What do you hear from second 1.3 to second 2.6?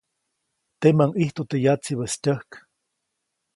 teʼ yatsibäʼis tyäjk.